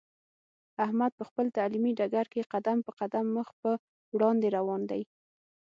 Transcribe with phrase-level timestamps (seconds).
[0.85, 3.71] احمد په خپل تعلیمي ډګر کې قدم په قدم مخ په
[4.15, 5.01] وړاندې روان دی.